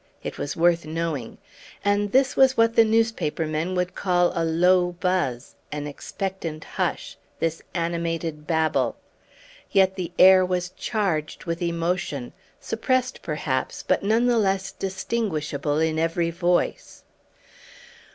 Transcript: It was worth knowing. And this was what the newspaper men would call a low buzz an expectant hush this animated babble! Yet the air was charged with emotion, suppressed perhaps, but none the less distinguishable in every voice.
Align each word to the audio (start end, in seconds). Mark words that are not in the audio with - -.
It 0.23 0.39
was 0.39 0.55
worth 0.57 0.83
knowing. 0.87 1.37
And 1.85 2.11
this 2.11 2.35
was 2.35 2.57
what 2.57 2.75
the 2.75 2.83
newspaper 2.83 3.45
men 3.45 3.75
would 3.75 3.93
call 3.93 4.31
a 4.33 4.43
low 4.43 4.93
buzz 4.93 5.53
an 5.71 5.85
expectant 5.85 6.63
hush 6.63 7.17
this 7.37 7.61
animated 7.75 8.47
babble! 8.47 8.95
Yet 9.69 9.93
the 9.93 10.11
air 10.17 10.43
was 10.43 10.69
charged 10.71 11.45
with 11.45 11.61
emotion, 11.61 12.33
suppressed 12.59 13.21
perhaps, 13.21 13.83
but 13.83 14.01
none 14.01 14.25
the 14.25 14.39
less 14.39 14.71
distinguishable 14.71 15.77
in 15.77 15.99
every 15.99 16.31
voice. 16.31 17.03